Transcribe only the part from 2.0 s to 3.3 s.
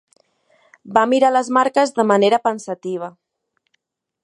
manera pensativa.